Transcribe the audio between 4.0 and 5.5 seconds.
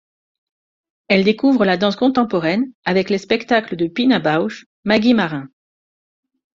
Bausch, Maguy Marin.